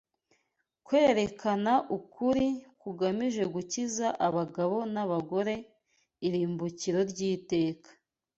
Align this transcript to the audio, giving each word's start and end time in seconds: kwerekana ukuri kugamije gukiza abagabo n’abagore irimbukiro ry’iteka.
kwerekana 0.85 1.73
ukuri 1.97 2.47
kugamije 2.81 3.43
gukiza 3.53 4.07
abagabo 4.27 4.77
n’abagore 4.93 5.55
irimbukiro 6.27 6.99
ry’iteka. 7.11 7.89